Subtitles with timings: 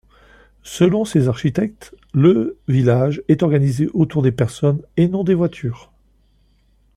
[0.63, 5.91] Selon ses architectes, le village est organisé autour des personnes et non des voitures.